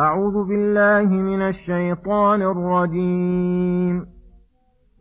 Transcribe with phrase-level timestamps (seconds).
[0.00, 4.06] أعوذ بالله من الشيطان الرجيم.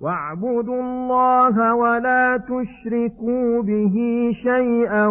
[0.02, 3.96] واعبدوا الله ولا تشركوا به
[4.44, 5.08] شيئا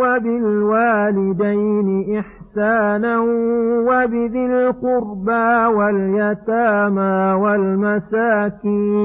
[0.00, 1.88] وبالوالدين
[2.18, 3.20] إحسانا
[3.88, 9.04] وبذي القربى واليتامى والمساكين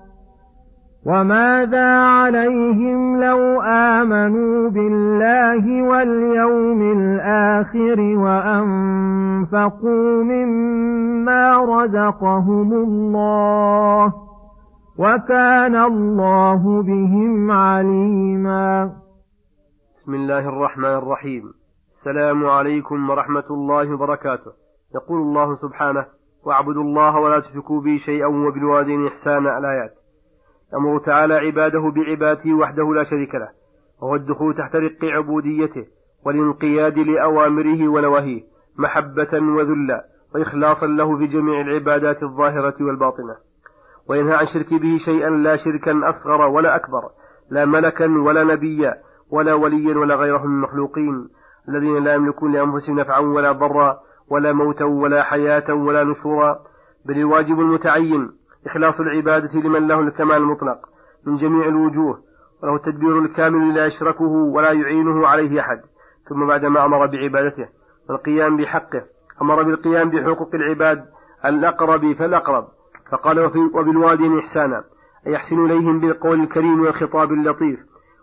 [1.05, 14.13] وماذا عليهم لو آمنوا بالله واليوم الآخر وأنفقوا مما رزقهم الله
[14.99, 18.91] وكان الله بهم عليما
[19.97, 21.43] بسم الله الرحمن الرحيم.
[21.99, 24.51] السلام عليكم ورحمة الله وبركاته.
[24.95, 26.05] يقول الله سبحانه
[26.45, 29.57] واعبدوا الله ولا تشركوا به شيئا وبالوالدين إحسانا.
[29.57, 30.00] الآيات.
[30.73, 33.49] يأمر تعالى عباده بعبادته وحده لا شريك له
[34.01, 35.85] وهو الدخول تحت رق عبوديته
[36.25, 38.41] والانقياد لأوامره ونواهيه
[38.77, 40.05] محبة وذلا
[40.35, 43.35] وإخلاصا له في جميع العبادات الظاهرة والباطنة.
[44.09, 47.09] وينهى عن شرك به شيئا لا شركا أصغر ولا أكبر
[47.49, 48.95] لا ملكا ولا نبيا
[49.31, 51.29] ولا وليا ولا غيره من المخلوقين
[51.69, 53.99] الذين لا يملكون لأنفسهم نفعا ولا ضرا
[54.29, 56.59] ولا موتا ولا حياة ولا نشورا
[57.05, 58.31] بل الواجب المتعين
[58.67, 60.77] إخلاص العبادة لمن له الكمال المطلق
[61.27, 62.19] من جميع الوجوه
[62.63, 65.81] وله التدبير الكامل لا يشركه ولا يعينه عليه أحد.
[66.29, 67.67] ثم بعدما أمر بعبادته
[68.09, 69.03] والقيام بحقه
[69.41, 71.05] أمر بالقيام بحقوق العباد
[71.45, 72.67] الأقرب فالأقرب.
[73.11, 73.39] فقال
[73.73, 74.83] وبالوالدين إحسانا
[75.27, 77.79] أي يحسن إليهم بالقول الكريم والخطاب اللطيف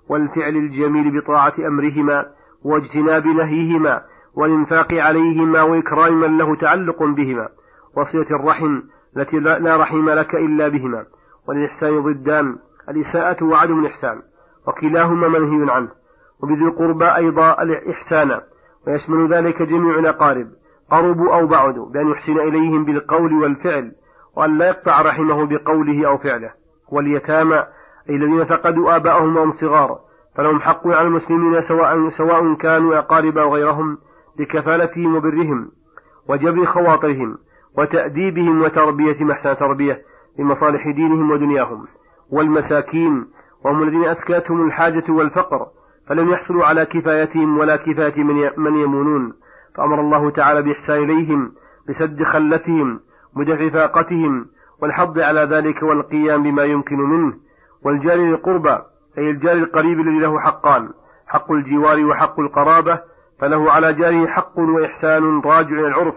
[0.08, 2.26] والفعل الجميل بطاعة أمرهما
[2.64, 4.02] واجتناب نهيهما
[4.34, 7.48] والإنفاق عليهما وإكرام من له تعلق بهما.
[7.96, 8.80] وصلة الرحم
[9.16, 11.06] التي لا رحم لك إلا بهما
[11.48, 12.56] والإحسان ضدان
[12.88, 14.22] الإساءة وعدم الإحسان
[14.68, 15.88] وكلاهما منهي عنه
[16.42, 18.40] وبذي القربى أيضا الإحسان
[18.86, 20.48] ويشمل ذلك جميع الأقارب
[20.90, 23.92] قربوا أو بعدوا بأن يحسن إليهم بالقول والفعل
[24.36, 26.50] وأن لا يقطع رحمه بقوله أو فعله
[26.88, 27.64] واليتامى
[28.10, 29.98] أي الذين فقدوا آباءهم وهم صغار
[30.36, 33.98] فلهم حق على المسلمين سواء سواء كانوا أقارب أو غيرهم
[34.38, 35.70] بكفالتهم وبرهم
[36.28, 37.38] وجبر خواطرهم
[37.78, 40.02] وتأديبهم وتربية أحسن تربية
[40.38, 41.86] لمصالح دينهم ودنياهم
[42.30, 43.26] والمساكين
[43.64, 45.66] وهم الذين أسكتهم الحاجة والفقر
[46.08, 48.24] فلم يحصلوا على كفايتهم ولا كفاية
[48.56, 49.32] من يمونون.
[49.74, 51.52] فأمر الله تعالى بإحسان إليهم
[51.88, 53.00] بسد خلتهم
[53.36, 54.46] ودفع فاقتهم
[54.82, 57.34] والحض على ذلك والقيام بما يمكن منه.
[57.84, 58.78] والجار للقربى
[59.18, 60.88] أي الجار القريب الذي له حقان
[61.26, 63.00] حق الجوار وحق القرابة
[63.40, 66.14] فله على جاره حق وإحسان راجع إلى العرف.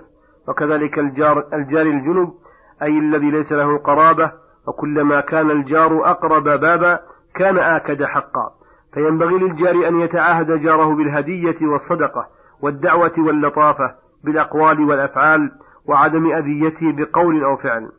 [0.48, 2.34] وكذلك الجار الجار الجنب
[2.82, 4.32] أي الذي ليس له قرابة
[4.68, 7.00] وكلما كان الجار أقرب بابا
[7.36, 8.52] كان آكد حقا.
[8.94, 12.28] فينبغي للجار أن يتعاهد جاره بالهدية والصدقة
[12.62, 15.52] والدعوة واللطافة بالأقوال والأفعال
[15.86, 17.92] وعدم أذيته بقول أو فعل.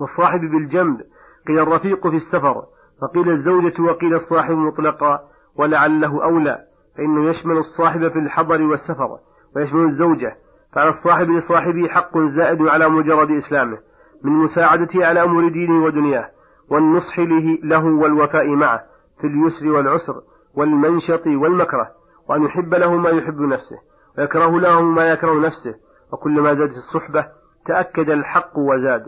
[0.00, 1.00] والصاحب بالجنب
[1.48, 2.62] قيل الرفيق في السفر
[3.00, 5.20] فقيل الزوجة وقيل الصاحب مطلقا
[5.56, 6.58] ولعله أولى
[6.96, 9.18] فإنه يشمل الصاحب في الحضر والسفر
[9.56, 10.36] ويشمل الزوجة
[10.74, 13.78] فعلى الصاحب لصاحبه حق زائد على مجرد إسلامه
[14.24, 16.30] من مساعدته على أمور دينه ودنياه
[16.70, 17.18] والنصح
[17.62, 18.82] له والوفاء معه
[19.20, 20.14] في اليسر والعسر
[20.54, 21.90] والمنشط والمكره
[22.28, 23.76] وأن يحب له ما يحب نفسه
[24.18, 25.74] ويكره له ما يكره نفسه
[26.12, 27.26] وكلما زادت الصحبة
[27.66, 29.04] تأكد الحق وزاد.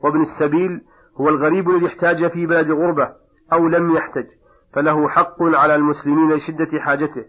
[0.00, 0.80] وابن السبيل
[1.20, 3.08] هو الغريب الذي احتاج في بلد غربة
[3.52, 4.26] أو لم يحتج
[4.74, 7.24] فله حق على المسلمين لشدة حاجته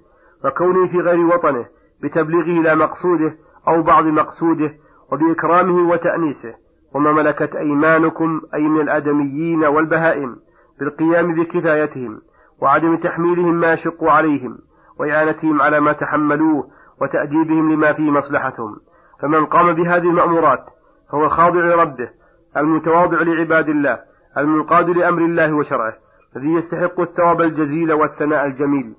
[0.45, 1.65] وكونه في غير وطنه
[2.03, 4.73] بتبليغه إلى مقصوده أو بعض مقصوده
[5.11, 6.53] وبإكرامه وتأنيسه
[6.93, 10.35] وما ملكت أيمانكم أي من الآدميين والبهائم
[10.79, 12.21] بالقيام بكفايتهم
[12.61, 14.57] وعدم تحميلهم ما يشق عليهم
[14.99, 16.67] وإعانتهم على ما تحملوه
[17.01, 18.77] وتأديبهم لما فيه مصلحتهم.
[19.21, 20.65] فمن قام بهذه المأمورات
[21.11, 22.09] فهو الخاضع لربه
[22.57, 23.99] المتواضع لعباد الله
[24.37, 25.93] المنقاد لأمر الله وشرعه
[26.35, 28.93] الذي يستحق الثواب الجزيل والثناء الجميل.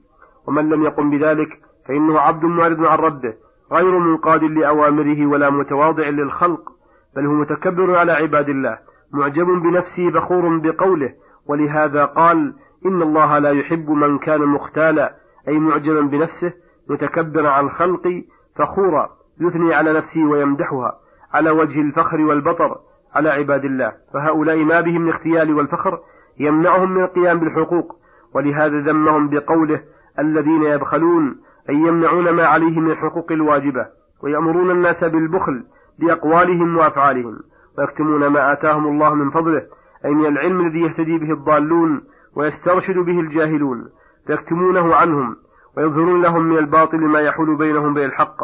[0.47, 1.49] ومن لم يقم بذلك
[1.89, 3.35] فإنه عبد معرض عن ربه
[3.73, 6.73] غير منقاد لأوامره ولا متواضع للخلق
[7.17, 8.79] بل هو متكبر على عباد الله
[9.13, 11.15] معجب بنفسه فخور بقوله
[11.47, 12.55] ولهذا قال
[12.87, 15.15] إن الله لا يحب من كان مختالا
[15.49, 16.53] أي معجبا بنفسه
[16.91, 18.23] متكبرا عن الخلق
[18.57, 20.93] فخورا يثني على نفسه ويمدحها
[21.33, 22.79] على وجه الفخر والبطر
[23.15, 23.93] على عباد الله.
[24.15, 26.01] فهؤلاء ما بهم الاختيال والفخر
[26.39, 27.97] يمنعهم من القيام بالحقوق
[28.35, 29.81] ولهذا ذمهم بقوله
[30.19, 31.41] الذين يبخلون
[31.71, 33.87] أي يمنعون ما عليهم من الحقوق الواجبة
[34.23, 35.65] ويأمرون الناس بالبخل
[35.99, 37.39] بأقوالهم وأفعالهم
[37.79, 39.63] ويكتمون ما آتاهم الله من فضله
[40.05, 42.03] أي من العلم الذي يهتدي به الضالون
[42.37, 43.89] ويسترشد به الجاهلون
[44.27, 45.37] فيكتمونه عنهم
[45.77, 48.37] ويظهرون لهم من الباطل ما يحول بينهم بين الحق.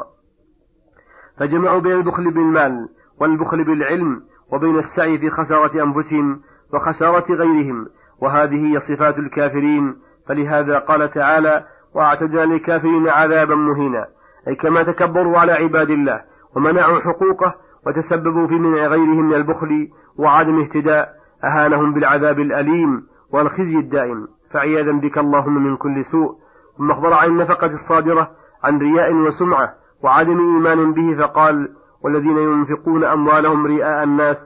[1.38, 2.88] فجمعوا بين البخل بالمال
[3.20, 6.40] والبخل بالعلم وبين السعي في خسارة أنفسهم
[6.75, 7.87] وخسارة غيرهم
[8.20, 9.96] وهذه هي صفات الكافرين.
[10.28, 14.06] فلهذا قال تعالى وأعتدنا للكافرين عذابا مهينا.
[14.48, 16.20] أي كما تكبروا على عباد الله
[16.56, 17.54] ومنعوا حقوقه
[17.87, 19.88] وتسببوا في منع غيرهم من البخل
[20.19, 21.08] وعدم اهتداء
[21.44, 24.28] أهانهم بالعذاب الأليم والخزي الدائم.
[24.52, 26.34] فعياذا بك اللهم من كل سوء.
[26.78, 28.31] ثم أخبر عن النفقة الصادرة
[28.64, 31.69] عن رياء وسمعة وعدم إيمان به فقال
[32.04, 34.37] والذين ينفقون أموالهم رئاء الناس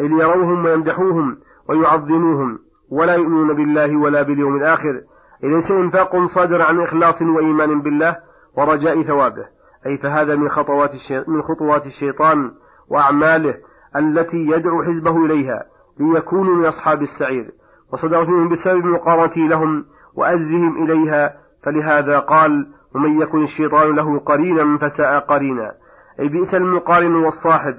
[0.00, 1.36] أي ليروهم ويمدحوهم
[1.68, 2.58] ويعظموهم
[2.90, 5.00] ولا يؤمنون بالله ولا باليوم الآخر.
[5.44, 8.16] أي ليس إنفاق صادر عن إخلاص وإيمان بالله
[8.56, 9.46] ورجاء ثوابه.
[9.86, 10.90] أي فهذا من خطوات
[11.28, 12.52] من خطوات الشيطان
[12.88, 13.54] وأعماله
[13.96, 15.64] التي يدعو حزبه إليها
[16.00, 17.50] ليكونوا من أصحاب السعير.
[17.92, 19.84] وصدر فيهم بسبب مقارنته لهم
[20.14, 25.72] وأزهم إليها فلهذا قال ومن يكن الشيطان له قرينا فساء قرينا.
[26.20, 27.74] أي بئس المقارن والصاحب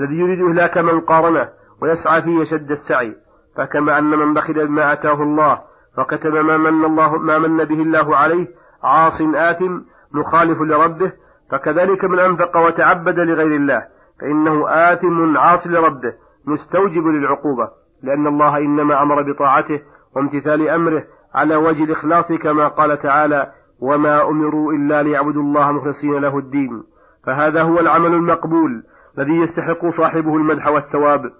[0.00, 1.48] الذي يريد إهلاك من قارنه
[1.82, 3.16] ويسعى فيه شد السعي.
[3.56, 8.16] فكما أن من بخل بما آتاه الله وكتب ما من الله ما من به الله
[8.16, 8.46] عليه
[8.82, 9.78] عاص آثم
[10.12, 11.12] مخالف لربه
[11.50, 13.86] فكذلك من أنفق وتعبد لغير الله
[14.20, 16.14] فإنه آثم عاص لربه
[16.46, 17.68] مستوجب للعقوبة
[18.02, 19.80] لأن الله إنما أمر بطاعته
[20.16, 21.04] وامتثال أمره
[21.34, 26.82] على وجه الإخلاص كما قال تعالى وما أمروا إلا ليعبدوا الله مخلصين له الدين
[27.24, 28.82] فهذا هو العمل المقبول
[29.18, 31.32] الذي يستحق صاحبه المدح والثواب.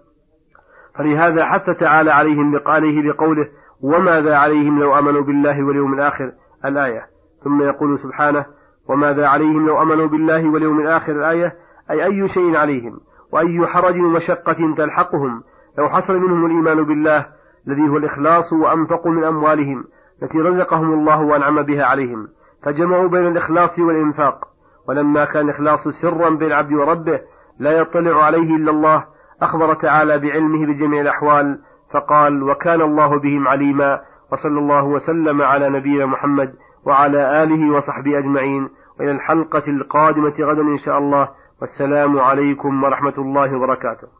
[0.99, 3.49] فلهذا حث تعالى عليهم بقوله
[3.83, 6.33] وماذا عليهم لو آمنوا بالله واليوم الآخر؟
[6.65, 7.07] الآية.
[7.45, 8.47] ثم يقول سبحانه
[8.89, 11.55] وماذا عليهم لو آمنوا بالله واليوم الآخر؟ الآية.
[11.91, 13.01] أي أي شيء عليهم؟
[13.33, 15.43] وأي حرج ومشقة تلحقهم؟
[15.79, 17.27] لو حصل منهم الإيمان بالله
[17.69, 19.85] الذي هو الإخلاص وانفقوا من أموالهم
[20.23, 22.29] التي رزقهم الله وأنعم بها عليهم
[22.63, 24.49] فجمعوا بين الإخلاص والإنفاق.
[24.89, 27.21] ولما كان الإخلاص سرا بين العبد وربه
[27.59, 29.05] لا يطلع عليه إلا الله
[29.43, 31.59] أخبر تعالى بعلمه بجميع الأحوال
[31.93, 34.01] فقال وكان الله بهم عليما
[34.33, 36.55] وصلى الله وسلم على نبينا محمد
[36.87, 38.69] وعلى آله وصحبه أجمعين.
[39.01, 41.29] وإلى الحلقة القادمة غدا إن شاء الله.
[41.61, 44.20] والسلام عليكم ورحمة الله وبركاته.